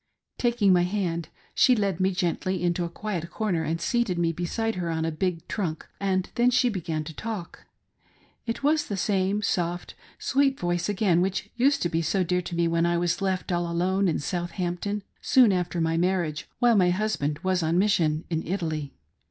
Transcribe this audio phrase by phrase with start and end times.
[0.39, 4.73] Taking my hand she led me gently into a quiet corner and seated me beside
[4.73, 7.67] her upon a big trunk, and then she began to talk.
[8.47, 12.55] It was the same soft sweet voice again, which used to be so dear to
[12.55, 16.89] me when I was left all alone in Southampton, soon after my marriage, while my
[16.89, 18.95] husband was on mission in Italy.